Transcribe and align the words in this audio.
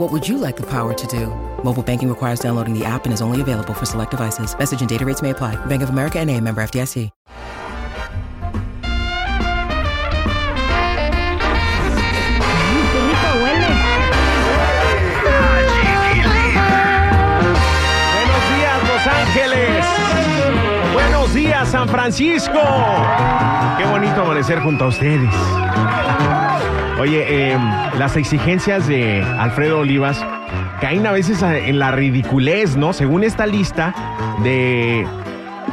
What 0.00 0.10
would 0.12 0.26
you 0.26 0.38
like 0.38 0.56
the 0.56 0.66
power 0.66 0.94
to 0.94 1.06
do? 1.06 1.26
Mobile 1.62 1.82
banking 1.82 2.08
requires 2.08 2.40
downloading 2.40 2.72
the 2.72 2.86
app 2.86 3.04
and 3.04 3.12
is 3.12 3.20
only 3.20 3.42
available 3.42 3.74
for 3.74 3.84
select 3.84 4.12
devices. 4.12 4.58
Message 4.58 4.80
and 4.80 4.88
data 4.88 5.04
rates 5.04 5.20
may 5.20 5.28
apply. 5.28 5.56
Bank 5.66 5.82
of 5.82 5.90
America 5.90 6.18
and 6.18 6.30
a 6.30 6.40
member 6.40 6.62
FDIC. 6.62 7.10
Buenos 18.16 18.42
días, 18.56 18.80
Los 18.88 19.06
Ángeles. 19.06 19.84
Buenos 20.94 21.34
días, 21.34 21.68
San 21.68 21.86
Francisco. 21.90 22.62
Qué 23.76 23.84
bonito 23.84 24.22
amanecer 24.22 24.60
junto 24.60 24.84
a 24.84 24.88
ustedes. 24.88 25.34
Oye, 27.00 27.24
eh, 27.26 27.58
las 27.98 28.18
exigencias 28.18 28.86
de 28.86 29.22
Alfredo 29.22 29.78
Olivas 29.78 30.22
caen 30.82 31.06
a 31.06 31.12
veces 31.12 31.42
en 31.42 31.78
la 31.78 31.92
ridiculez, 31.92 32.76
¿no? 32.76 32.92
Según 32.92 33.24
esta 33.24 33.46
lista 33.46 33.94
de 34.42 35.06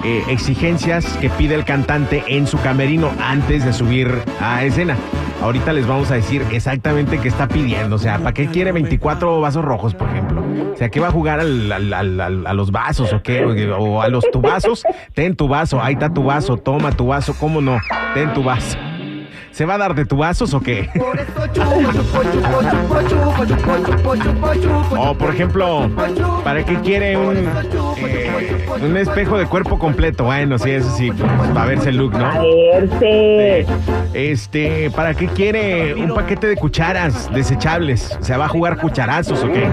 eh, 0.05 0.23
exigencias 0.29 1.05
que 1.17 1.29
pide 1.29 1.55
el 1.55 1.65
cantante 1.65 2.23
en 2.27 2.47
su 2.47 2.57
camerino 2.61 3.11
antes 3.21 3.65
de 3.65 3.73
subir 3.73 4.09
a 4.39 4.63
escena. 4.63 4.95
Ahorita 5.41 5.73
les 5.73 5.85
vamos 5.85 6.11
a 6.11 6.13
decir 6.13 6.45
exactamente 6.53 7.17
qué 7.17 7.27
está 7.27 7.49
pidiendo. 7.49 7.97
O 7.97 7.99
sea, 7.99 8.19
¿para 8.19 8.33
qué 8.33 8.47
quiere 8.47 8.71
24 8.71 9.41
vasos 9.41 9.65
rojos, 9.65 9.95
por 9.95 10.07
ejemplo? 10.07 10.41
O 10.73 10.77
sea, 10.77 10.87
¿qué 10.87 11.01
va 11.01 11.09
a 11.09 11.11
jugar 11.11 11.41
a 11.41 12.53
los 12.53 12.71
vasos 12.71 13.11
o 13.11 13.21
qué? 13.21 13.43
O, 13.77 14.01
a 14.01 14.07
los 14.07 14.31
tu 14.31 14.39
vasos. 14.39 14.85
Ten 15.13 15.35
tu 15.35 15.49
vaso, 15.49 15.83
ahí 15.83 15.95
está 15.95 16.13
tu 16.13 16.23
vaso, 16.23 16.55
toma 16.55 16.93
tu 16.93 17.07
vaso, 17.07 17.35
¿cómo 17.37 17.59
no? 17.59 17.79
Ten 18.13 18.33
tu 18.33 18.43
vaso. 18.43 18.77
¿Se 19.57 19.65
va 19.65 19.73
a 19.73 19.77
dar 19.79 19.95
de 19.95 20.05
tu 20.05 20.17
vasos 20.17 20.53
o 20.53 20.59
qué? 20.59 20.87
O 24.99 25.15
por 25.15 25.33
ejemplo, 25.33 25.89
¿para 26.43 26.63
qué 26.63 26.75
quiere 26.81 27.17
un, 27.17 27.37
eh, 27.97 28.67
un 28.81 28.97
espejo 28.97 29.37
de 29.37 29.47
cuerpo 29.47 29.79
completo? 29.79 30.25
Bueno, 30.25 30.59
sí, 30.59 30.69
eso 30.71 30.89
sí, 30.95 31.11
pues, 31.11 31.55
va 31.55 31.63
a 31.63 31.65
verse 31.65 31.89
el 31.89 31.97
look, 31.97 32.13
¿no? 32.13 32.29
verse. 32.71 33.65
Este, 34.13 34.91
¿para 34.91 35.13
qué 35.15 35.27
quiere 35.27 35.95
un 35.95 36.13
paquete 36.13 36.47
de 36.47 36.55
cucharas 36.55 37.31
desechables? 37.33 38.17
¿Se 38.21 38.37
va 38.37 38.45
a 38.45 38.49
jugar 38.49 38.77
cucharazos 38.77 39.43
o 39.43 39.51
qué? 39.51 39.67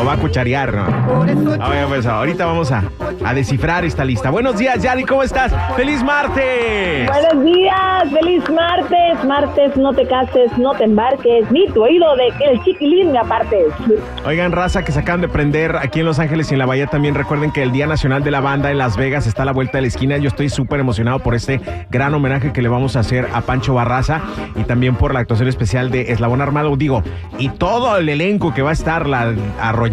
¿O 0.00 0.04
va 0.04 0.14
a 0.14 0.16
cucharear, 0.16 0.72
no? 0.72 0.86
Bueno, 1.18 1.88
pues 1.88 2.06
ahorita 2.06 2.46
vamos 2.46 2.72
a, 2.72 2.84
a 3.22 3.34
descifrar 3.34 3.84
esta 3.84 4.02
lista. 4.02 4.30
Buenos 4.30 4.56
días, 4.56 4.82
Yari, 4.82 5.04
¿cómo 5.04 5.22
estás? 5.22 5.52
¡Feliz 5.76 6.02
martes! 6.02 7.06
Buenos 7.06 7.44
días, 7.44 8.04
feliz 8.10 8.42
martes. 8.48 9.24
Martes, 9.26 9.76
no 9.76 9.92
te 9.92 10.06
cases, 10.06 10.56
no 10.56 10.72
te 10.74 10.84
embarques, 10.84 11.50
ni 11.50 11.66
tu 11.68 11.82
oído 11.84 12.16
de 12.16 12.32
que 12.38 12.44
el 12.44 12.64
chiquilín 12.64 13.12
me 13.12 13.18
apartes. 13.18 13.66
Oigan, 14.24 14.52
raza 14.52 14.82
que 14.84 14.92
se 14.92 15.00
acaban 15.00 15.20
de 15.20 15.28
prender 15.28 15.76
aquí 15.76 16.00
en 16.00 16.06
Los 16.06 16.18
Ángeles 16.18 16.50
y 16.50 16.54
en 16.54 16.60
la 16.60 16.66
Bahía 16.66 16.86
también. 16.86 17.14
Recuerden 17.14 17.52
que 17.52 17.62
el 17.62 17.70
Día 17.70 17.86
Nacional 17.86 18.24
de 18.24 18.30
la 18.30 18.40
Banda 18.40 18.70
en 18.70 18.78
Las 18.78 18.96
Vegas 18.96 19.26
está 19.26 19.42
a 19.42 19.46
la 19.46 19.52
vuelta 19.52 19.76
de 19.76 19.82
la 19.82 19.88
esquina. 19.88 20.16
Yo 20.16 20.28
estoy 20.28 20.48
súper 20.48 20.80
emocionado 20.80 21.18
por 21.18 21.34
este 21.34 21.60
gran 21.90 22.14
homenaje 22.14 22.54
que 22.54 22.62
le 22.62 22.70
vamos 22.70 22.96
a 22.96 23.00
hacer 23.00 23.28
a 23.34 23.42
Pancho 23.42 23.74
Barraza 23.74 24.22
y 24.56 24.62
también 24.64 24.94
por 24.94 25.12
la 25.12 25.20
actuación 25.20 25.48
especial 25.48 25.90
de 25.90 26.12
Eslabón 26.12 26.40
Armado. 26.40 26.74
Digo, 26.76 27.02
y 27.38 27.50
todo 27.50 27.98
el 27.98 28.08
elenco 28.08 28.54
que 28.54 28.62
va 28.62 28.70
a 28.70 28.72
estar, 28.72 29.06
la 29.06 29.34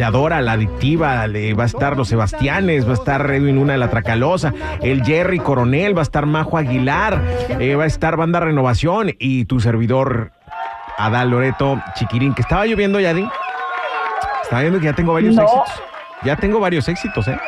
arrolladora, 0.04 0.42
la 0.42 0.52
adictiva, 0.54 1.26
le- 1.28 1.54
va 1.56 1.64
a 1.64 1.66
estar 1.66 1.98
los 1.98 2.08
Sebastianes, 2.10 2.86
va 2.88 2.92
a 2.92 2.94
estar 2.94 3.32
Edwin 3.32 3.56
Luna 3.56 3.74
de 3.74 3.80
la 3.80 3.90
Tracalosa, 3.90 4.54
el 4.82 5.04
Jerry 5.04 5.40
Coronel, 5.40 5.96
va 5.98 6.02
a 6.02 6.04
estar 6.04 6.26
Majo 6.28 6.58
Aguilar, 6.58 7.20
eh, 7.60 7.76
va 7.76 7.84
a 7.84 7.88
estar 7.88 8.16
Banda 8.16 8.40
Renovación 8.40 9.12
y 9.18 9.46
tu 9.46 9.60
servidor 9.60 10.32
Adal 11.00 11.32
Loreto 11.32 11.82
Chiquirín, 11.96 12.34
que 12.36 12.42
estaba 12.44 12.66
lloviendo, 12.68 13.00
Yadi. 13.00 13.28
Estaba 14.44 14.62
viendo 14.62 14.80
que 14.80 14.86
ya 14.86 14.94
tengo 14.94 15.14
varios 15.14 15.36
No. 15.36 15.42
éxitos. 15.44 15.84
Ya 16.24 16.36
tengo 16.36 16.60
varios 16.60 16.88
éxitos, 16.88 17.28
¿eh? 17.28 17.40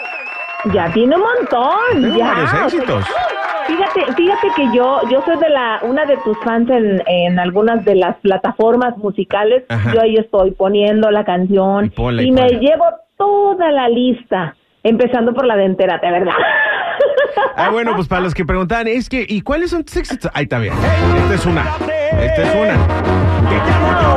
Ya 0.74 0.92
tiene 0.92 1.16
un 1.16 1.22
montón. 1.22 2.02
Tengo 2.02 2.18
ya. 2.18 2.26
varios 2.28 2.50
o 2.50 2.52
sea, 2.56 2.66
éxitos. 2.66 3.06
Fíjate, 3.70 4.14
fíjate 4.14 4.48
que 4.56 4.66
yo, 4.76 5.00
yo 5.10 5.22
soy 5.26 5.38
de 5.38 5.50
la, 5.50 5.80
una 5.84 6.06
de 6.06 6.18
tus 6.18 6.38
fans 6.44 6.70
en, 6.70 7.02
en 7.06 7.40
algunas 7.40 7.86
de 7.86 7.96
las 7.96 8.16
plataformas 8.18 8.98
musicales. 8.98 9.64
Ajá. 9.70 9.94
Yo 9.94 10.02
ahí 10.02 10.16
estoy 10.16 10.52
poniendo 10.52 11.12
la 11.12 11.24
canción 11.24 11.86
Y 11.86 11.90
ponla, 11.90 12.22
y 12.24 12.28
y 12.28 12.32
me 12.32 12.42
ponla. 12.42 12.60
llevo 12.60 12.86
toda 13.18 13.72
la 13.72 13.88
lista, 13.90 14.56
empezando 14.84 15.34
por 15.34 15.46
la 15.46 15.56
de 15.56 15.66
entérate, 15.66 16.10
¿verdad? 16.12 16.34
Ah, 17.56 17.70
bueno, 17.70 17.94
pues 17.96 18.08
para 18.08 18.22
los 18.22 18.34
que 18.34 18.46
preguntaban, 18.46 18.88
es 18.88 19.08
que, 19.10 19.26
¿y 19.28 19.42
cuáles 19.42 19.70
son 19.72 19.84
tus 19.84 19.96
éxitos? 19.98 20.32
Ahí 20.34 20.44
está 20.44 20.60
bien. 20.60 20.74
Esta 20.74 21.34
es 21.36 21.46
una. 21.46 21.64
Esta 22.20 22.42
es 22.44 22.56
una. 22.56 24.09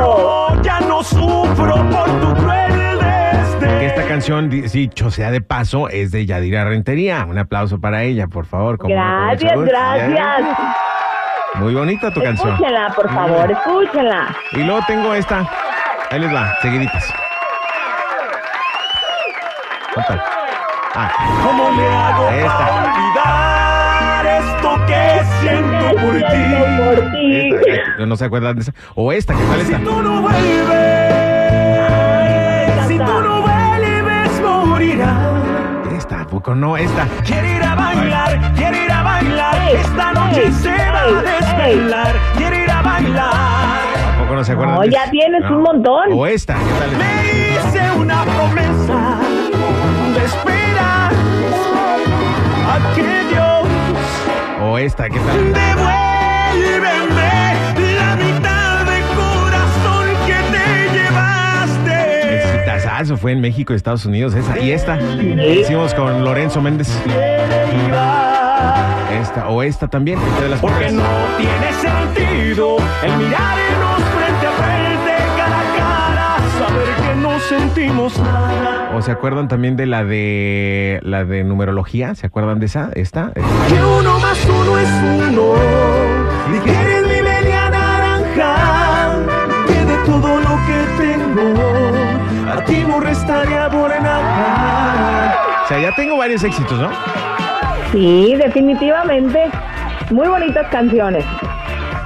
Canción, 4.33 4.49
di- 4.49 4.61
dicho 4.67 5.11
sea 5.11 5.31
de 5.31 5.41
paso, 5.41 5.89
es 5.89 6.11
de 6.11 6.25
Yadira 6.25 6.65
Rentería. 6.65 7.25
Un 7.29 7.37
aplauso 7.37 7.79
para 7.79 8.03
ella, 8.03 8.27
por 8.27 8.45
favor. 8.45 8.77
gracias, 8.87 9.53
gracias. 9.59 10.57
Muy 11.55 11.73
bonita 11.75 12.11
tu 12.11 12.21
canción. 12.21 12.49
Escúchenla, 12.53 12.93
por 12.95 13.13
favor, 13.13 13.51
escúchenla. 13.51 14.35
Y 14.53 14.63
luego 14.63 14.81
tengo 14.87 15.13
esta. 15.13 15.47
Ahí 16.09 16.19
les 16.19 16.33
va, 16.33 16.51
seguiditas. 16.61 17.13
Ah, 20.95 21.11
¿Cómo 21.43 21.69
le 21.71 21.87
hago 21.87 22.29
Esta. 22.29 22.57
para 22.57 22.83
olvidar 22.83 24.25
esto 24.25 24.85
que 24.87 25.21
siento 25.41 25.85
por 26.01 26.13
ti? 26.15 26.23
Siento 26.29 26.83
por 26.83 27.11
ti. 27.11 27.49
esta, 27.69 28.05
no 28.05 28.15
se 28.15 28.25
acuerdan 28.25 28.55
de 28.55 28.61
esa. 28.63 28.73
O 28.95 29.11
esta, 29.11 29.33
¿qué 29.35 29.43
tal 29.43 29.59
esta? 29.61 29.77
Si 29.77 29.83
tú 29.83 30.01
no 30.01 30.21
vuelves, 30.21 30.47
si 32.87 32.97
tú 32.97 33.03
no 33.03 33.41
vuelves. 33.41 33.52
Esta, 34.93 36.21
¿a 36.21 36.27
poco 36.27 36.53
no, 36.53 36.77
esta. 36.77 37.07
Quiere 37.25 37.55
ir 37.55 37.63
a 37.63 37.73
bailar, 37.73 38.53
quiere 38.55 38.85
ir 38.85 38.91
a 38.91 39.01
bailar. 39.01 39.55
Ey, 39.67 39.75
Esta 39.77 40.13
noche 40.13 40.43
ey, 40.45 40.51
se 40.51 40.69
va 40.69 41.01
a 41.01 41.07
ey, 41.07 41.75
desvelar. 41.79 42.15
Quiere 42.37 42.63
ir 42.63 42.69
a 42.71 42.81
bailar. 42.83 43.33
¿A 43.33 44.19
poco 44.19 44.35
no 44.35 44.43
se 44.43 44.51
acuerdan 44.51 44.75
No, 44.75 44.81
de 44.81 44.91
ya 44.91 45.09
tienes 45.09 45.49
un 45.49 45.61
montón. 45.63 46.09
O 46.13 46.27
esta, 46.27 46.53
¿qué 46.53 46.59
tal? 46.79 46.91
Le 46.99 47.53
hice 47.69 47.91
una 47.99 48.23
promesa 48.23 49.17
de 50.13 50.25
esperar 50.25 51.11
a 52.69 52.93
que 52.93 53.23
Dios 53.33 53.67
O 54.61 54.77
esta, 54.77 55.09
¿qué 55.09 55.19
tal? 55.19 55.53
Exitazazo, 63.03 63.17
fue 63.21 63.31
en 63.33 63.41
México 63.41 63.73
y 63.73 63.75
Estados 63.75 64.05
Unidos 64.05 64.33
esa. 64.33 64.57
Y 64.59 64.71
esta, 64.71 64.97
hicimos 65.01 65.93
con 65.93 66.23
Lorenzo 66.23 66.61
Méndez. 66.61 66.89
Esta, 69.21 69.49
o 69.49 69.61
esta 69.63 69.87
también. 69.89 70.19
esta 70.19 70.41
de 70.41 70.49
las 70.49 70.59
Porque 70.61 70.85
primeras. 70.85 71.09
no 71.09 71.37
tiene 71.37 71.73
sentido 71.73 72.77
el 73.03 73.17
mirarnos 73.17 74.01
frente 74.15 74.47
a 74.47 74.51
frente, 74.51 75.13
cara 75.37 75.59
a 75.59 75.77
cara, 75.77 76.37
saber 76.57 76.87
que 76.95 77.15
no 77.21 77.39
sentimos 77.41 78.17
nada. 78.19 78.91
¿O 78.95 79.01
se 79.01 79.11
acuerdan 79.11 79.47
también 79.49 79.75
de 79.75 79.85
la 79.85 80.03
de 80.05 80.99
la 81.03 81.25
de 81.25 81.43
numerología? 81.43 82.15
¿Se 82.15 82.27
acuerdan 82.27 82.59
de 82.59 82.67
esa? 82.67 82.89
¿Esta? 82.95 83.31
Que 83.33 83.83
uno 83.99 84.19
más 84.19 84.37
uno 84.45 84.79
es 84.79 84.89
uno. 85.29 85.53
Y 86.55 86.59
que 86.59 86.71
eres 86.71 87.03
mi 87.03 87.21
media 87.21 87.69
naranja. 87.69 89.15
Que 89.67 89.85
de 89.85 89.97
todo 90.05 90.39
tengo, 92.65 92.71
a 92.71 92.83
ti 92.83 92.83
no 92.87 92.99
restaría 92.99 93.69
por 93.69 93.89
nada. 94.01 95.35
O 95.63 95.67
sea, 95.67 95.79
ya 95.79 95.95
tengo 95.95 96.17
varios 96.17 96.43
éxitos, 96.43 96.79
¿no? 96.79 96.89
Sí, 97.91 98.35
definitivamente. 98.35 99.49
Muy 100.11 100.27
bonitas 100.27 100.67
canciones. 100.69 101.23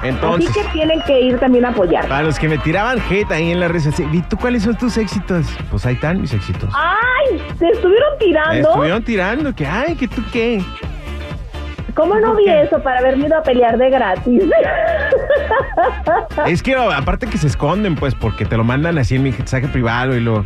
Entonces, 0.02 0.50
Así 0.50 0.60
que 0.60 0.68
tienen 0.68 1.02
que 1.02 1.20
ir 1.20 1.40
también 1.40 1.64
a 1.64 1.70
apoyar. 1.70 2.06
para 2.06 2.22
los 2.22 2.38
que 2.38 2.48
me 2.48 2.56
tiraban 2.58 3.00
hate 3.10 3.32
ahí 3.32 3.50
en 3.50 3.58
la 3.58 3.66
red 3.66 3.80
social, 3.80 4.08
¿y 4.14 4.22
tú 4.22 4.36
cuáles 4.36 4.62
son 4.62 4.76
tus 4.76 4.96
éxitos? 4.96 5.46
Pues 5.70 5.84
ahí 5.86 5.94
están 5.94 6.20
mis 6.20 6.32
éxitos. 6.32 6.72
¡Ay! 6.72 7.42
Se 7.58 7.66
estuvieron 7.68 8.10
Me 8.12 8.24
tirando. 8.24 8.68
estuvieron 8.70 9.02
tirando, 9.02 9.54
que 9.56 9.66
ay, 9.66 9.96
que 9.96 10.06
tú 10.06 10.22
qué. 10.32 10.62
¿Cómo 11.94 12.14
no 12.20 12.36
vi 12.36 12.48
eso 12.48 12.80
para 12.80 13.00
haberme 13.00 13.26
ido 13.26 13.36
a 13.38 13.42
pelear 13.42 13.76
de 13.76 13.90
gratis? 13.90 14.42
Es 16.46 16.62
que 16.62 16.74
aparte 16.76 17.26
que 17.26 17.36
se 17.38 17.46
esconden, 17.46 17.94
pues, 17.96 18.14
porque 18.14 18.44
te 18.44 18.56
lo 18.56 18.64
mandan 18.64 18.96
así 18.98 19.16
en 19.16 19.22
mi 19.24 19.32
mensaje 19.32 19.68
privado 19.68 20.16
y 20.16 20.20
lo. 20.20 20.44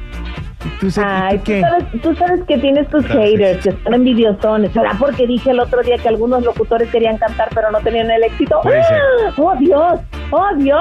¿Tú, 0.81 0.91
sé- 0.91 1.03
Ay, 1.05 1.39
tú 1.39 1.45
tú 1.45 1.45
qué? 1.45 1.61
sabes, 1.61 1.85
tú 2.03 2.15
sabes 2.15 2.41
que 2.47 2.57
tienes 2.59 2.89
tus 2.89 3.05
Claro, 3.05 3.23
haters, 3.23 3.57
sí. 3.63 3.69
que 3.69 3.69
están 3.77 3.95
envidiosones. 3.95 4.73
¿Será 4.73 4.93
porque 4.99 5.27
dije 5.27 5.51
el 5.51 5.59
otro 5.61 5.83
día 5.83 5.99
que 5.99 6.09
algunos 6.09 6.43
locutores 6.45 6.89
querían 6.91 7.19
cantar 7.19 7.49
pero 7.55 7.71
no 7.73 7.81
tenían 7.81 8.11
el 8.11 8.23
éxito? 8.23 8.61
¡Ah! 8.65 9.33
¡Oh, 9.37 9.55
Dios! 9.59 10.01
¡Oh, 10.31 10.49
Dios! 10.57 10.81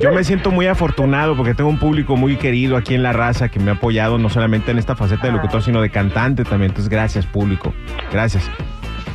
Yo 0.00 0.12
me 0.12 0.22
siento 0.22 0.50
muy 0.50 0.66
afortunado 0.66 1.34
porque 1.34 1.54
tengo 1.54 1.70
un 1.70 1.78
público 1.78 2.14
muy 2.16 2.36
querido 2.36 2.76
aquí 2.76 2.94
en 2.94 3.02
La 3.02 3.12
Raza 3.14 3.48
que 3.48 3.58
me 3.58 3.70
ha 3.70 3.74
apoyado 3.74 4.18
no 4.18 4.28
solamente 4.28 4.70
en 4.70 4.78
esta 4.78 4.94
faceta 4.96 5.26
de 5.26 5.32
locutor, 5.32 5.62
sino 5.62 5.80
de 5.80 5.90
cantante 5.90 6.44
también. 6.44 6.70
Entonces, 6.70 6.90
gracias, 6.90 7.24
público. 7.26 7.72
Gracias. 8.12 8.48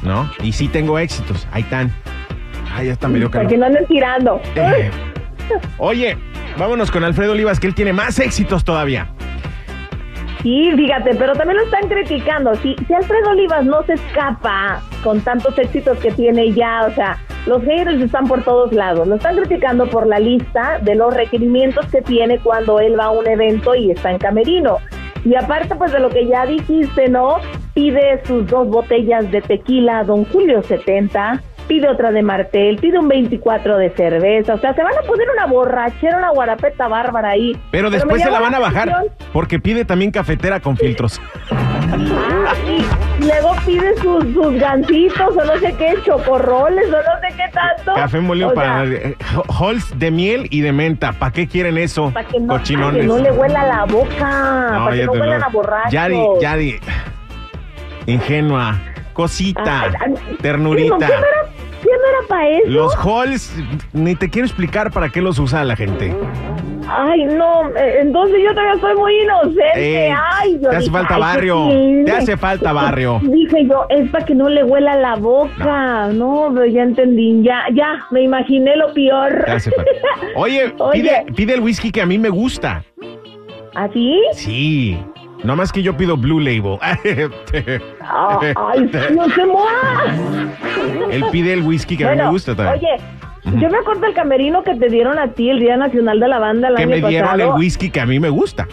¿No? 0.04 0.30
Y 0.42 0.52
sí 0.54 0.68
tengo 0.68 0.98
éxitos. 1.00 1.48
Ahí 1.52 1.62
están. 1.62 1.92
Ay, 2.78 2.88
ya 2.88 2.94
está 2.94 3.08
medio 3.08 3.30
Para 3.32 3.40
calor. 3.44 3.50
que 3.52 3.58
no 3.58 3.66
anden 3.66 3.86
tirando. 3.88 4.42
Eh, 4.56 4.92
Oye, 5.78 6.18
vámonos 6.58 6.92
con 6.92 7.04
Alfredo 7.04 7.32
Olivas, 7.32 7.60
que 7.60 7.68
él 7.68 7.74
tiene 7.76 7.92
más 7.94 8.20
éxitos 8.20 8.64
todavía. 8.64 9.08
Sí, 10.44 10.72
fíjate, 10.76 11.16
pero 11.16 11.34
también 11.34 11.58
lo 11.58 11.64
están 11.66 11.90
criticando. 11.90 12.54
Si, 12.56 12.76
si 12.88 12.94
Alfredo 12.94 13.32
Olivas 13.32 13.66
no 13.66 13.82
se 13.84 13.94
escapa 13.94 14.82
con 15.04 15.20
tantos 15.22 15.58
éxitos 15.58 15.98
que 15.98 16.12
tiene 16.12 16.54
ya, 16.54 16.86
o 16.86 16.92
sea, 16.92 17.18
los 17.48 17.64
haters 17.64 18.02
están 18.02 18.28
por 18.28 18.44
todos 18.44 18.72
lados. 18.72 19.08
Lo 19.08 19.16
están 19.16 19.36
criticando 19.36 19.88
por 19.90 20.06
la 20.06 20.20
lista 20.20 20.78
de 20.84 20.96
los 20.96 21.14
requerimientos 21.14 21.86
que 21.88 22.02
tiene 22.02 22.38
cuando 22.40 22.80
él 22.80 22.98
va 23.00 23.06
a 23.06 23.12
un 23.12 23.28
evento 23.28 23.74
y 23.74 23.90
está 23.92 24.12
en 24.12 24.20
camerino. 24.20 24.78
Y 25.26 25.34
aparte, 25.36 25.76
pues 25.76 25.92
de 25.92 26.00
lo 26.00 26.10
que 26.10 26.28
ya 26.28 26.46
dijiste, 26.46 27.10
¿no? 27.10 27.38
Pide 27.74 28.22
sus 28.26 28.48
dos 28.48 28.68
botellas 28.70 29.30
de 29.32 29.42
tequila 29.42 30.04
Don 30.04 30.24
Julio 30.26 30.62
70, 30.62 31.42
pide 31.68 31.90
otra 31.90 32.12
de 32.12 32.22
Martel, 32.22 32.78
pide 32.78 33.00
un 33.00 33.08
24 33.08 33.78
de 33.78 33.90
cerveza. 33.92 34.56
O 34.56 34.60
sea, 34.60 34.74
se 34.74 34.84
van 34.84 34.94
a 34.98 35.02
poner 35.02 35.28
una 35.30 35.46
borrachera, 35.46 36.18
una 36.18 36.31
guarapeta 36.31 36.88
bárbara 36.88 37.30
ahí. 37.30 37.58
Pero 37.72 37.90
después 37.90 38.22
se 38.22 38.31
la 38.31 38.40
van 38.40 38.56
a 38.56 38.60
bajar 38.60 38.90
atención 38.90 39.14
porque 39.34 39.60
pide 39.60 39.86
también 39.86 40.12
cafetera 40.12 40.60
con 40.60 40.78
filtros. 40.78 41.22
Ah, 41.90 42.54
y 42.68 43.25
luego 43.25 43.56
pide 43.66 43.96
sus, 43.98 44.24
sus 44.34 44.54
gancitos 44.60 45.36
o 45.36 45.46
no 45.46 45.58
sé 45.58 45.74
qué, 45.78 45.96
chocorroles 46.06 46.88
o 46.88 46.92
no 46.92 47.19
sé 47.22 47.36
qué 47.36 47.52
tanto. 47.52 47.94
Café 47.96 48.19
molido 48.19 48.50
O 48.50 48.54
para 48.54 48.86
sea, 48.86 48.94
eh, 48.94 49.16
Halls 49.48 49.98
de 49.98 50.12
miel 50.12 50.48
y 50.50 50.62
de 50.62 50.72
menta. 50.72 51.14
¿Para 51.14 51.31
qué 51.31 51.48
quieren 51.48 51.78
eso? 51.78 52.12
para 52.14 52.28
que 52.28 52.40
no, 52.40 52.48
para 52.48 52.60
Cochinones. 52.60 53.02
que 53.02 53.08
no 53.08 53.18
le 53.18 53.31
huela 53.31 53.66
la 53.66 53.86
boca, 53.86 54.81
para 54.86 54.96
que 54.96 55.06
no 55.06 55.12
huelan 55.14 55.44
a 55.44 55.48
borracho. 55.50 55.90
Yadi, 55.90 56.22
Yadi. 56.42 56.80
Ingenua. 58.06 58.78
Cosita. 59.14 59.92
Ternurita. 60.42 61.08
¿qué 61.08 61.14
no 61.92 61.95
era, 61.95 61.98
qué 61.98 61.98
no 61.98 62.07
era 62.07 62.28
para 62.28 62.50
eso? 62.50 62.69
Los 62.69 62.95
halls, 62.95 63.56
ni 63.94 64.16
te 64.16 64.30
quiero 64.30 64.45
explicar 64.45 64.92
para 64.92 65.10
qué 65.10 65.22
los 65.22 65.39
usa 65.39 65.63
la 65.63 65.75
gente. 65.75 66.13
Ay, 66.89 67.25
no, 67.25 67.68
eh, 67.75 68.00
entonces 68.00 68.38
yo 68.42 68.51
todavía 68.51 68.80
soy 68.80 68.95
muy 68.95 69.22
inocente. 69.22 70.07
Eh, 70.07 70.16
Ay, 70.16 70.54
yo 70.54 70.69
te 70.69 70.75
hace 70.78 70.80
dije, 70.80 70.92
falta 70.92 71.16
ay, 71.16 71.19
¿qué 71.19 71.25
barrio, 71.25 71.68
te 72.06 72.12
hace 72.12 72.38
falta 72.38 72.74
barrio. 72.74 73.19
Dije 73.24 73.66
yo, 73.68 73.86
es 73.89 74.10
para 74.10 74.25
que 74.25 74.34
no 74.34 74.48
le 74.48 74.63
huela 74.63 74.95
la 74.95 75.16
boca. 75.16 76.07
No, 76.13 76.50
pero 76.54 76.66
ya 76.66 76.84
entendí, 76.84 77.44
ya, 77.44 77.66
ya, 77.74 78.06
me 78.12 78.22
imaginé 78.22 78.75
lo 78.78 78.94
peor. 78.94 79.44
Te 79.45 79.51
hace 79.51 79.72
falta. 79.72 79.92
Oye, 80.36 80.74
Oye. 80.80 81.01
Pide, 81.01 81.25
pide 81.36 81.54
el 81.56 81.60
whisky 81.60 81.92
que 81.92 82.01
a 82.01 82.06
mí 82.06 82.18
me 82.18 82.30
gusta. 82.30 82.83
¿Así? 83.75 84.22
Sí. 84.31 84.98
No 85.44 85.56
más 85.56 85.72
que 85.72 85.81
yo 85.84 85.95
pido 85.95 86.18
Blue 86.18 86.39
Label. 86.39 86.78
Ah, 88.10 88.39
ay, 88.56 88.89
no 89.13 89.30
se 89.30 89.45
mueva. 89.45 90.04
Él 91.12 91.25
pide 91.31 91.54
el 91.54 91.62
whisky 91.63 91.98
que 91.98 92.06
a 92.07 92.12
mí 92.12 92.18
me 92.18 92.30
gusta 92.30 92.56
también. 92.56 92.78
Oye, 92.78 93.60
yo 93.60 93.69
me 93.69 93.78
acuerdo 93.80 94.01
del 94.01 94.13
camerino 94.13 94.63
que 94.63 94.75
te 94.75 94.88
dieron 94.88 95.19
a 95.19 95.28
ti 95.34 95.50
el 95.50 95.60
Día 95.60 95.75
Nacional 95.75 96.19
de 96.19 96.28
la 96.30 96.39
Banda 96.39 96.69
el 96.69 96.75
que 96.75 96.84
año 96.84 96.89
me 96.92 97.07
dieron 97.10 97.31
pasado. 97.31 97.54
el 97.54 97.60
whisky 97.60 97.89
que 97.89 98.00
a 98.00 98.06
mí 98.06 98.19
me 98.19 98.30
gusta. 98.30 98.66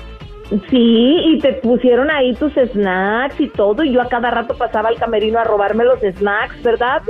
Sí, 0.49 1.17
y 1.25 1.39
te 1.39 1.55
pusieron 1.55 2.11
ahí 2.11 2.35
tus 2.35 2.53
snacks 2.53 3.41
y 3.41 3.49
todo, 3.49 3.83
y 3.83 3.93
yo 3.93 4.03
a 4.03 4.09
cada 4.09 4.31
rato 4.31 4.55
pasaba 4.57 4.91
al 4.91 4.97
camerino 4.97 5.39
a 5.39 5.45
robarme 5.45 5.85
los 5.85 6.01
snacks, 6.01 6.63
¿verdad? 6.63 7.03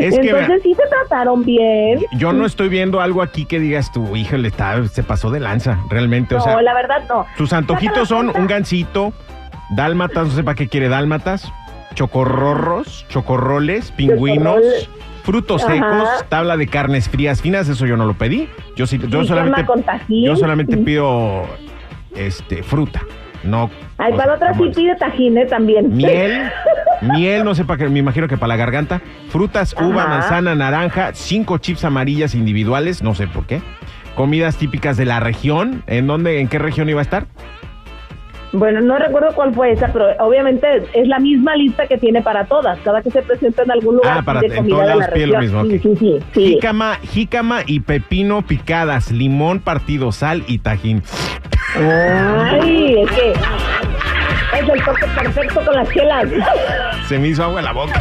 Es 0.00 0.14
que, 0.18 0.30
Entonces 0.30 0.62
sí 0.62 0.74
te 0.74 0.88
trataron 0.88 1.44
bien. 1.44 2.00
Yo 2.12 2.32
no 2.32 2.46
estoy 2.46 2.68
viendo 2.68 3.00
algo 3.00 3.22
aquí 3.22 3.44
que 3.46 3.58
digas 3.58 3.90
tú, 3.92 4.14
híjole, 4.16 4.48
está, 4.48 4.86
se 4.86 5.02
pasó 5.02 5.30
de 5.30 5.40
lanza, 5.40 5.78
realmente. 5.90 6.34
No, 6.34 6.40
o 6.40 6.44
sea, 6.44 6.62
la 6.62 6.74
verdad 6.74 7.02
no. 7.08 7.26
sus 7.36 7.52
antojitos 7.52 8.08
son 8.08 8.30
un 8.34 8.46
gansito, 8.46 9.12
dálmatas, 9.70 10.28
no 10.28 10.32
sé 10.32 10.44
para 10.44 10.54
qué 10.54 10.68
quiere 10.68 10.88
dálmatas, 10.88 11.52
chocorrorros, 11.94 13.06
chocorroles, 13.08 13.90
pingüinos, 13.92 14.60
frutos 15.24 15.64
Ajá. 15.64 15.72
secos, 15.72 16.28
tabla 16.28 16.56
de 16.56 16.68
carnes 16.68 17.08
frías 17.08 17.42
finas, 17.42 17.68
eso 17.68 17.86
yo 17.86 17.96
no 17.96 18.06
lo 18.06 18.14
pedí. 18.14 18.48
Yo 18.76 18.86
sí, 18.86 19.00
yo 19.08 19.24
solamente, 19.24 19.66
yo 20.08 20.36
solamente 20.36 20.76
pido 20.76 21.46
este 22.16 22.62
fruta, 22.62 23.02
no. 23.44 23.70
Ay, 23.98 24.12
para 24.14 24.34
otra 24.34 24.54
sí 24.54 24.70
pide 24.74 24.94
tajín, 24.96 25.38
¿eh? 25.38 25.46
También. 25.46 25.94
Miel, 25.96 26.50
miel, 27.02 27.44
no 27.44 27.54
sé 27.54 27.64
para 27.64 27.78
qué, 27.84 27.88
me 27.88 27.98
imagino 28.00 28.26
que 28.28 28.36
para 28.36 28.48
la 28.48 28.56
garganta. 28.56 29.00
Frutas, 29.28 29.74
uva, 29.80 30.02
Ajá. 30.02 30.08
manzana, 30.18 30.54
naranja, 30.54 31.10
cinco 31.14 31.58
chips 31.58 31.84
amarillas 31.84 32.34
individuales, 32.34 33.02
no 33.02 33.14
sé 33.14 33.26
por 33.28 33.46
qué. 33.46 33.60
Comidas 34.14 34.56
típicas 34.56 34.96
de 34.96 35.06
la 35.06 35.20
región. 35.20 35.82
¿En 35.86 36.06
dónde, 36.06 36.40
en 36.40 36.48
qué 36.48 36.58
región 36.58 36.88
iba 36.88 37.00
a 37.00 37.02
estar? 37.02 37.26
Bueno, 38.54 38.82
no 38.82 38.98
recuerdo 38.98 39.34
cuál 39.34 39.54
fue 39.54 39.72
esa, 39.72 39.90
pero 39.94 40.08
obviamente 40.18 40.66
es 40.92 41.08
la 41.08 41.18
misma 41.18 41.56
lista 41.56 41.86
que 41.86 41.96
tiene 41.96 42.20
para 42.20 42.44
todas. 42.44 42.78
Cada 42.80 43.00
que 43.00 43.10
se 43.10 43.22
presenta 43.22 43.62
en 43.62 43.70
algún 43.70 43.96
lugar 43.96 44.18
Ah, 44.18 44.22
para- 44.22 44.40
pide 44.40 44.56
en 44.56 44.64
comida 44.64 44.74
todos 44.76 44.82
de 44.82 44.88
la 44.90 44.96
lados 44.96 45.14
pide 45.14 45.26
lo 45.28 45.38
región. 45.40 45.68
mismo, 45.68 45.80
Sí, 45.80 45.88
ok. 45.88 45.98
sí, 45.98 46.18
sí, 46.20 46.24
sí. 46.34 46.46
Jícama, 46.56 46.96
jícama 46.96 47.60
y 47.66 47.80
pepino 47.80 48.42
picadas, 48.42 49.10
limón 49.10 49.60
partido, 49.60 50.12
sal 50.12 50.44
y 50.46 50.58
tajín. 50.58 51.02
Ay, 51.74 53.02
es 53.02 53.10
que 53.10 53.32
es 53.32 54.68
el 54.68 54.84
toque 54.84 55.06
perfecto 55.14 55.64
con 55.64 55.74
las 55.74 55.88
chelas. 55.90 56.26
Se 57.08 57.18
me 57.18 57.28
hizo 57.28 57.44
agua 57.44 57.60
en 57.60 57.64
la 57.64 57.72
boca. 57.72 58.00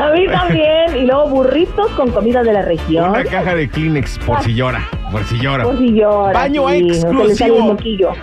A 0.00 0.10
mí 0.10 0.26
también. 0.26 0.96
Y 0.96 1.06
luego 1.06 1.28
burritos 1.28 1.90
con 1.92 2.10
comida 2.10 2.42
de 2.42 2.52
la 2.52 2.62
región. 2.62 3.10
Una 3.10 3.24
caja 3.24 3.54
de 3.54 3.68
Kleenex 3.68 4.18
por 4.18 4.42
si 4.42 4.54
llora, 4.54 4.88
por 5.12 5.22
si 5.24 5.38
llora. 5.38 5.64
Por 5.64 5.78
si 5.78 5.92
llora, 5.92 6.32
Baño 6.32 6.68
sí, 6.68 6.88
exclusivo. 6.88 7.76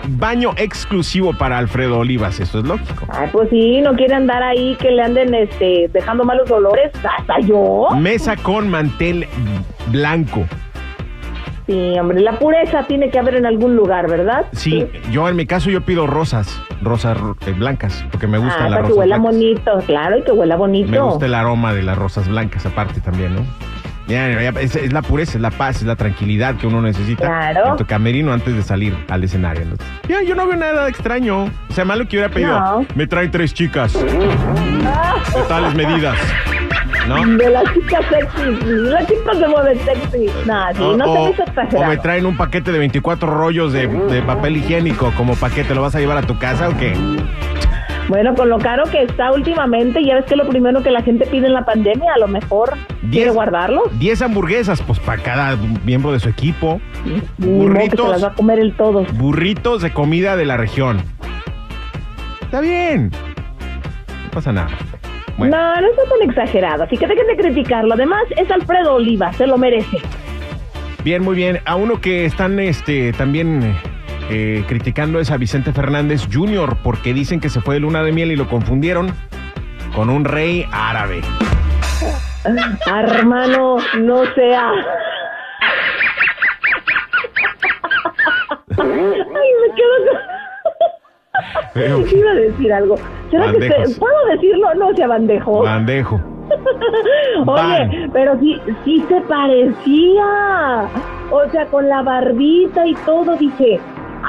Baño 0.08 0.52
exclusivo 0.56 1.32
para 1.32 1.58
Alfredo 1.58 1.98
Olivas, 1.98 2.38
eso 2.40 2.58
es 2.58 2.64
lógico. 2.64 3.06
Ay, 3.08 3.28
pues 3.32 3.48
sí, 3.50 3.80
no 3.80 3.94
quiere 3.94 4.14
andar 4.14 4.42
ahí 4.42 4.76
que 4.78 4.90
le 4.90 5.02
anden 5.02 5.34
este, 5.34 5.88
dejando 5.92 6.24
malos 6.24 6.50
olores. 6.50 6.92
Hasta 7.18 7.40
yo. 7.40 7.88
Mesa 7.96 8.36
con 8.36 8.68
mantel 8.68 9.26
blanco. 9.88 10.44
Sí, 11.72 11.98
hombre, 11.98 12.20
la 12.20 12.38
pureza 12.38 12.82
tiene 12.86 13.08
que 13.08 13.18
haber 13.18 13.36
en 13.36 13.46
algún 13.46 13.74
lugar, 13.76 14.06
¿verdad? 14.06 14.44
Sí, 14.52 14.86
yo 15.10 15.26
en 15.26 15.36
mi 15.36 15.46
caso 15.46 15.70
yo 15.70 15.80
pido 15.80 16.06
rosas, 16.06 16.60
rosas 16.82 17.16
eh, 17.46 17.52
blancas, 17.52 18.04
porque 18.10 18.26
me 18.26 18.36
gustan 18.36 18.64
Ah, 18.66 18.68
las 18.68 18.78
para 18.80 18.88
que 18.88 18.92
huela 18.92 19.16
blancas. 19.16 19.34
bonito, 19.38 19.78
claro, 19.86 20.18
y 20.18 20.22
que 20.22 20.32
huela 20.32 20.56
bonito. 20.56 20.90
Me 20.90 20.98
gusta 21.00 21.24
el 21.24 21.34
aroma 21.34 21.72
de 21.72 21.82
las 21.82 21.96
rosas 21.96 22.28
blancas 22.28 22.66
aparte 22.66 23.00
también, 23.00 23.34
¿no? 23.36 23.40
Ya, 24.06 24.28
es, 24.60 24.76
es 24.76 24.92
la 24.92 25.00
pureza, 25.00 25.38
es 25.38 25.40
la 25.40 25.50
paz, 25.50 25.76
es 25.76 25.84
la 25.84 25.96
tranquilidad 25.96 26.56
que 26.56 26.66
uno 26.66 26.82
necesita 26.82 27.24
Claro. 27.24 27.70
en 27.70 27.76
tu 27.78 27.86
camerino 27.86 28.34
antes 28.34 28.54
de 28.54 28.62
salir 28.62 28.94
al 29.08 29.24
escenario. 29.24 29.64
¿no? 29.64 29.76
Ya, 30.08 30.22
yo 30.22 30.34
no 30.34 30.46
veo 30.46 30.56
nada 30.56 30.88
extraño. 30.88 31.44
O 31.44 31.72
sea, 31.72 31.86
malo 31.86 32.06
que 32.06 32.16
hubiera 32.18 32.28
pedido. 32.28 32.60
No. 32.60 32.86
Me 32.96 33.06
traen 33.06 33.30
tres 33.30 33.54
chicas 33.54 33.94
de 33.94 35.42
tales 35.48 35.74
medidas. 35.74 36.18
¿No? 37.08 37.26
De 37.36 37.50
las 37.50 37.64
chicas 37.74 38.04
sexy, 38.10 38.64
las 38.64 39.06
chicas 39.06 39.38
se 39.38 39.48
mueven 39.48 39.78
sexy. 39.84 40.26
Nah, 40.46 40.72
sí, 40.72 40.82
O- 40.82 40.96
no 40.96 41.04
o- 41.04 41.30
hizo 41.30 41.42
o 41.76 41.84
me 41.86 41.96
traen 41.96 42.26
un 42.26 42.36
paquete 42.36 42.70
de 42.72 42.78
24 42.78 43.28
rollos 43.28 43.72
de, 43.72 43.86
de 43.88 44.22
papel 44.22 44.56
higiénico 44.58 45.12
como 45.16 45.34
paquete. 45.34 45.74
¿Lo 45.74 45.82
vas 45.82 45.94
a 45.96 46.00
llevar 46.00 46.18
a 46.18 46.22
tu 46.22 46.38
casa 46.38 46.68
o 46.68 46.76
qué? 46.76 46.94
Bueno, 48.08 48.34
con 48.34 48.48
lo 48.50 48.58
caro 48.58 48.84
que 48.90 49.02
está 49.02 49.32
últimamente, 49.32 50.04
ya 50.04 50.16
ves 50.16 50.26
que 50.26 50.36
lo 50.36 50.46
primero 50.48 50.82
que 50.82 50.90
la 50.90 51.02
gente 51.02 51.24
pide 51.26 51.46
en 51.46 51.54
la 51.54 51.64
pandemia, 51.64 52.12
a 52.14 52.18
lo 52.18 52.28
mejor 52.28 52.74
quiere 53.10 53.30
Diez- 53.30 53.34
guardarlos. 53.34 53.98
10 53.98 54.22
hamburguesas, 54.22 54.82
pues 54.82 54.98
para 54.98 55.22
cada 55.22 55.56
miembro 55.84 56.12
de 56.12 56.20
su 56.20 56.28
equipo. 56.28 56.80
Se 57.40 57.96
las 58.08 58.22
va 58.24 58.28
a 58.28 58.34
comer 58.34 58.58
el 58.58 58.74
todo. 58.76 59.04
Burritos 59.14 59.82
de 59.82 59.92
comida 59.92 60.36
de 60.36 60.44
la 60.44 60.56
región. 60.56 61.00
Está 62.42 62.60
bien. 62.60 63.10
No 64.24 64.30
pasa 64.30 64.52
nada. 64.52 64.68
Bueno, 65.36 65.56
No, 65.56 65.80
no 65.80 65.86
está 65.88 66.02
tan 66.04 66.22
exagerado, 66.28 66.82
así 66.84 66.96
que 66.96 67.06
dejen 67.06 67.26
de 67.26 67.36
criticarlo. 67.36 67.94
Además, 67.94 68.22
es 68.36 68.50
Alfredo 68.50 68.94
Oliva, 68.94 69.32
se 69.32 69.46
lo 69.46 69.56
merece. 69.58 69.98
bien, 71.04 71.22
muy 71.22 71.34
bien. 71.36 71.60
A 71.64 71.76
uno 71.76 72.00
que 72.00 72.24
están 72.26 72.58
este, 72.60 73.12
también 73.12 73.76
eh, 74.30 74.64
criticando 74.68 75.20
es 75.20 75.30
a 75.30 75.36
Vicente 75.36 75.72
Fernández 75.72 76.28
Jr. 76.32 76.76
porque 76.82 77.14
dicen 77.14 77.40
que 77.40 77.48
se 77.48 77.60
fue 77.60 77.74
de 77.76 77.80
luna 77.80 78.02
de 78.02 78.12
miel 78.12 78.32
y 78.32 78.36
lo 78.36 78.48
confundieron 78.48 79.12
con 79.94 80.10
un 80.10 80.24
rey 80.24 80.66
árabe. 80.72 81.20
Hermano, 82.86 83.76
no 83.98 84.24
sea. 84.34 84.70
Ay, 88.78 88.88
me 88.88 89.74
quedo 89.76 90.31
Pero, 91.74 92.00
con... 92.00 92.18
Iba 92.18 92.30
a 92.30 92.34
decir 92.34 92.72
algo. 92.72 92.96
¿Será 93.30 93.52
que 93.52 93.62
se... 93.62 93.98
puedo 93.98 94.26
decirlo? 94.32 94.74
No 94.74 94.94
sea 94.94 95.06
bandejo. 95.06 95.62
bandejo. 95.62 96.20
Oye, 97.46 97.46
Van. 97.46 98.10
pero 98.12 98.38
sí, 98.40 98.60
sí 98.84 99.02
se 99.08 99.20
parecía. 99.22 100.88
O 101.30 101.48
sea, 101.50 101.64
con 101.66 101.88
la 101.88 102.02
barbita 102.02 102.86
y 102.86 102.94
todo, 103.06 103.36
dije, 103.36 103.80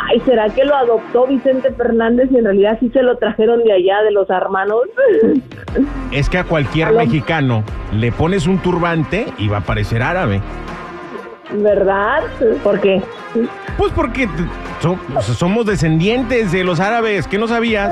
Ay, 0.10 0.20
¿será 0.22 0.50
que 0.50 0.66
lo 0.66 0.76
adoptó 0.76 1.28
Vicente 1.28 1.72
Fernández 1.72 2.30
y 2.32 2.38
en 2.38 2.46
realidad 2.46 2.78
sí 2.80 2.90
se 2.90 3.04
lo 3.04 3.18
trajeron 3.18 3.64
de 3.64 3.74
allá, 3.74 4.02
de 4.04 4.12
los 4.12 4.30
hermanos? 4.30 4.82
Es 6.12 6.30
que 6.30 6.38
a 6.38 6.44
cualquier 6.44 6.90
Aló. 6.90 7.00
mexicano 7.00 7.64
le 7.92 8.12
pones 8.12 8.46
un 8.46 8.60
turbante 8.60 9.26
y 9.40 9.48
va 9.48 9.58
a 9.58 9.62
parecer 9.62 10.04
árabe. 10.04 10.40
¿Verdad? 11.52 12.22
¿Por 12.64 12.80
qué? 12.80 13.02
Pues 13.78 13.92
porque 13.94 14.28
so- 14.84 15.34
somos 15.34 15.66
descendientes 15.66 16.52
de 16.52 16.64
los 16.64 16.80
árabes, 16.80 17.28
¿qué 17.28 17.38
no 17.38 17.48
sabías? 17.48 17.92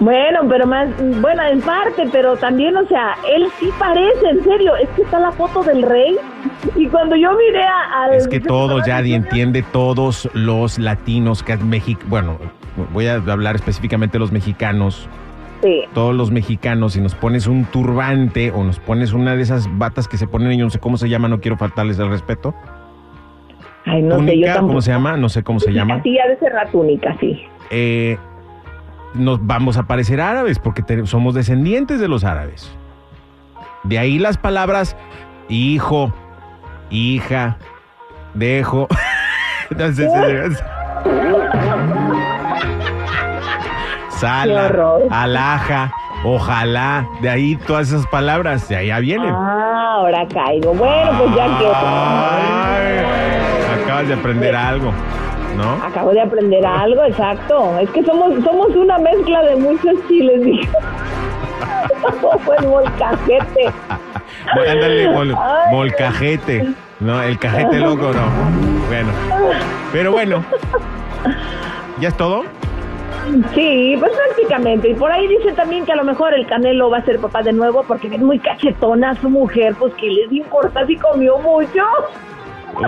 Bueno, 0.00 0.40
pero 0.48 0.66
más, 0.66 0.88
bueno, 1.20 1.42
en 1.42 1.60
parte, 1.60 2.08
pero 2.10 2.36
también, 2.36 2.76
o 2.76 2.86
sea, 2.86 3.14
él 3.34 3.48
sí 3.60 3.68
parece, 3.78 4.28
en 4.30 4.42
serio, 4.44 4.74
es 4.76 4.88
que 4.90 5.02
está 5.02 5.18
la 5.18 5.30
foto 5.32 5.62
del 5.62 5.82
rey 5.82 6.16
y 6.74 6.86
cuando 6.86 7.16
yo 7.16 7.30
miré 7.36 7.62
a, 7.64 8.04
al... 8.04 8.14
Es 8.14 8.28
que 8.28 8.40
todos 8.40 8.86
ya 8.86 9.02
di- 9.02 9.12
entiende, 9.14 9.62
todos 9.62 10.28
los 10.32 10.78
latinos 10.78 11.42
que 11.42 11.56
México, 11.58 12.00
bueno, 12.06 12.38
voy 12.94 13.08
a 13.08 13.14
hablar 13.16 13.56
específicamente 13.56 14.14
de 14.14 14.20
los 14.20 14.32
mexicanos, 14.32 15.08
Sí, 15.60 15.82
todos 15.92 16.14
los 16.14 16.30
mexicanos, 16.30 16.92
si 16.92 17.00
nos 17.00 17.16
pones 17.16 17.48
un 17.48 17.64
turbante 17.64 18.52
o 18.52 18.62
nos 18.62 18.78
pones 18.78 19.12
una 19.12 19.34
de 19.34 19.42
esas 19.42 19.66
batas 19.76 20.06
que 20.06 20.16
se 20.16 20.28
ponen, 20.28 20.56
yo 20.56 20.64
no 20.64 20.70
sé 20.70 20.78
cómo 20.78 20.96
se 20.96 21.08
llama, 21.08 21.26
no 21.26 21.40
quiero 21.40 21.56
faltarles 21.56 21.98
el 21.98 22.08
respeto. 22.10 22.54
Ay, 23.86 24.02
no 24.02 24.18
sé, 24.24 24.38
yo 24.38 24.46
tampoco. 24.46 24.66
¿cómo 24.68 24.80
se 24.82 24.90
llama? 24.90 25.16
No 25.16 25.28
sé 25.28 25.42
cómo 25.42 25.60
se 25.60 25.72
llama. 25.72 26.02
Sí, 26.02 26.18
ha 26.18 26.28
de 26.28 26.38
ser 26.38 26.52
la 26.54 26.66
túnica, 26.66 27.16
sí. 27.20 27.40
Eh, 27.70 28.18
nos 29.14 29.44
vamos 29.46 29.76
a 29.76 29.84
parecer 29.86 30.20
árabes 30.20 30.58
porque 30.58 30.82
te- 30.82 31.06
somos 31.06 31.34
descendientes 31.34 32.00
de 32.00 32.08
los 32.08 32.24
árabes. 32.24 32.70
De 33.84 33.98
ahí 33.98 34.18
las 34.18 34.36
palabras 34.36 34.96
hijo, 35.48 36.12
hija, 36.90 37.56
dejo. 38.34 38.86
Entonces, 39.70 40.10
Sala, 44.08 44.72
alaja, 45.10 45.92
ojalá, 46.24 47.06
de 47.22 47.30
ahí 47.30 47.56
todas 47.66 47.88
esas 47.88 48.06
palabras, 48.08 48.68
de 48.68 48.74
allá 48.76 48.98
vienen. 48.98 49.32
Ah, 49.32 49.92
ahora 49.98 50.26
caigo. 50.26 50.74
Bueno, 50.74 51.10
pues 51.18 51.36
ya 51.36 51.46
que... 51.58 52.57
Acabas 53.98 54.08
de 54.08 54.14
aprender 54.14 54.54
algo, 54.56 54.92
¿no? 55.56 55.84
Acabo 55.84 56.10
de 56.12 56.20
aprender 56.20 56.64
algo, 56.64 57.02
exacto. 57.04 57.78
Es 57.80 57.90
que 57.90 58.04
somos 58.04 58.32
somos 58.44 58.68
una 58.76 58.96
mezcla 58.98 59.42
de 59.42 59.56
muchos 59.56 59.94
chiles, 60.06 60.40
dijo. 60.44 60.72
Como 62.20 62.54
el 62.54 62.66
molcajete. 62.68 63.70
Bueno, 64.54 64.72
Ándale, 64.72 65.08
mol- 65.10 65.36
molcajete. 65.72 66.68
No, 67.00 67.20
el 67.22 67.38
cajete 67.38 67.78
loco 67.80 68.12
no. 68.12 68.86
Bueno. 68.88 69.08
Pero 69.92 70.12
bueno. 70.12 70.44
¿Ya 72.00 72.08
es 72.08 72.16
todo? 72.16 72.44
Sí, 73.54 73.96
pues 73.98 74.12
prácticamente. 74.12 74.90
Y 74.90 74.94
por 74.94 75.10
ahí 75.12 75.26
dice 75.26 75.52
también 75.52 75.84
que 75.84 75.92
a 75.92 75.96
lo 75.96 76.04
mejor 76.04 76.32
el 76.34 76.46
Canelo 76.46 76.88
va 76.88 76.98
a 76.98 77.02
ser 77.04 77.18
papá 77.18 77.42
de 77.42 77.52
nuevo 77.52 77.82
porque 77.86 78.06
es 78.08 78.18
muy 78.20 78.38
cachetona 78.38 79.14
su 79.16 79.28
mujer. 79.28 79.74
Pues 79.78 79.92
que 79.94 80.06
les 80.06 80.30
importa 80.32 80.86
si 80.86 80.96
comió 80.96 81.36
mucho. 81.38 81.82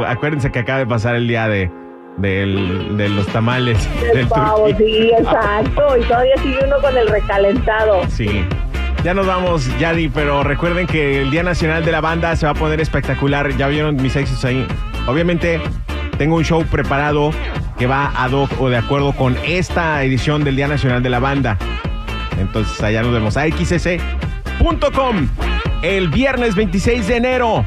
Acuérdense 0.07 0.51
que 0.53 0.59
acaba 0.61 0.79
de 0.81 0.87
pasar 0.87 1.15
el 1.17 1.27
día 1.29 1.49
de, 1.49 1.71
del- 2.19 2.97
de 2.97 3.09
los 3.09 3.27
tamales 3.29 3.89
El 4.11 4.17
del 4.19 4.27
pavo, 4.29 4.67
turquí. 4.69 4.85
sí, 4.85 5.11
exacto. 5.19 5.97
Y 5.99 6.03
todavía 6.05 6.37
sigue 6.39 6.59
uno 6.67 6.77
con 6.81 6.97
el 6.97 7.09
recalentado. 7.09 8.03
Sí. 8.09 8.45
Ya 9.05 9.15
nos 9.15 9.27
vamos, 9.27 9.67
Yadi, 9.79 10.09
pero 10.11 10.43
recuerden 10.43 10.87
que 10.87 11.23
el 11.23 11.31
Día 11.31 11.43
Nacional 11.43 11.85
de 11.85 11.93
la 11.93 12.01
Banda 12.03 12.37
se 12.37 12.45
va 12.47 12.53
a 12.53 12.55
poner 12.55 12.81
espectacular. 12.81 13.49
Ya 13.57 13.67
vieron 13.69 13.97
mis 13.97 14.15
éxitos 14.15 14.45
ahí. 14.45 14.67
Obviamente, 15.07 15.59
tengo 16.19 16.37
un 16.37 16.45
show 16.45 16.63
preparado 16.67 17.31
que 17.79 17.87
va 17.87 18.13
ad 18.15 18.33
hoc 18.33 18.51
o 18.61 18.69
de 18.69 18.77
acuerdo 18.77 19.13
con 19.13 19.37
esta 19.47 20.03
edición 20.05 20.45
del 20.45 20.57
Día 20.57 20.69
Nacional 20.69 21.03
de 21.03 21.09
la 21.09 21.19
Banda. 21.19 21.57
Entonces, 22.39 22.83
allá 22.83 23.01
nos 23.03 23.13
vemos. 23.13 23.37
AXS.com 23.39 25.29
el 25.83 26.09
viernes 26.09 26.55
26 26.55 27.07
de 27.09 27.17
enero 27.17 27.65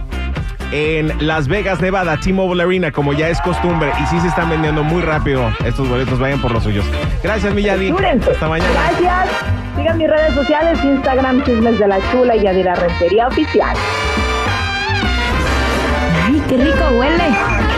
en 0.73 1.27
Las 1.27 1.47
Vegas, 1.47 1.79
Nevada, 1.81 2.19
T-Mobile 2.19 2.63
Arena, 2.63 2.91
como 2.91 3.13
ya 3.13 3.29
es 3.29 3.39
costumbre. 3.41 3.91
Y 4.01 4.05
sí 4.07 4.19
se 4.19 4.27
están 4.27 4.49
vendiendo 4.49 4.83
muy 4.83 5.03
rápido 5.03 5.53
estos 5.63 5.87
boletos. 5.87 6.17
Vayan 6.17 6.41
por 6.41 6.51
los 6.51 6.63
suyos. 6.63 6.83
Gracias, 7.21 7.53
mi 7.53 7.61
Yadi. 7.61 7.91
Apúrense. 7.91 8.31
Hasta 8.31 8.49
mañana. 8.49 8.71
Gracias. 8.71 9.29
Sigan 9.77 9.97
mis 9.99 10.09
redes 10.09 10.33
sociales, 10.33 10.83
Instagram, 10.83 11.43
Chismes 11.43 11.77
de 11.77 11.87
la 11.87 11.99
Chula 12.11 12.35
y 12.35 12.41
Yadira 12.41 12.73
Rentería 12.73 13.27
Oficial. 13.27 13.77
¡Ay, 16.25 16.41
qué 16.49 16.57
rico 16.57 16.85
huele! 16.97 17.72